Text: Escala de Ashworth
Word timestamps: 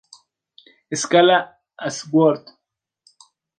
Escala 0.89 1.37
de 1.51 1.85
Ashworth 1.89 2.47